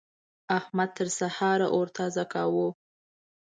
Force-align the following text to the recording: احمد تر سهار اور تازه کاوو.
احمد 0.57 0.89
تر 0.97 1.07
سهار 1.19 1.59
اور 1.75 1.87
تازه 1.97 2.23
کاوو. 2.33 2.67